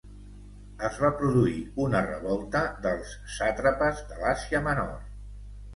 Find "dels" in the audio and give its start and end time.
2.87-3.15